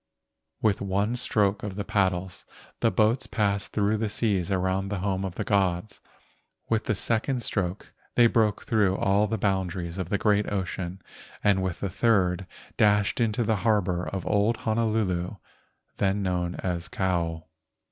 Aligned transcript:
With 0.63 0.81
one 0.81 1.15
stroke 1.15 1.61
of 1.61 1.75
the 1.75 1.85
paddles 1.85 2.43
the 2.79 2.89
boats 2.89 3.27
passed 3.27 3.71
through 3.71 3.97
the 3.97 4.09
seas 4.09 4.49
around 4.49 4.87
the 4.89 4.97
home 4.97 5.23
of 5.23 5.35
the 5.35 5.43
gods. 5.43 6.01
With 6.67 6.85
the 6.85 6.95
second 6.95 7.43
stroke 7.43 7.93
they 8.15 8.25
broke 8.25 8.63
through 8.63 8.97
all 8.97 9.27
the 9.27 9.37
boundaries 9.37 9.99
of 9.99 10.09
the 10.09 10.17
great 10.17 10.51
ocean 10.51 11.03
and 11.43 11.61
with 11.61 11.81
the 11.81 11.89
third 11.91 12.47
dashed 12.77 13.21
into 13.21 13.43
the 13.43 13.57
harbor 13.57 14.07
of 14.09 14.25
old 14.25 14.57
Honolulu, 14.65 15.35
then 15.97 16.23
known 16.23 16.55
as 16.55 16.87
Kou. 16.89 17.43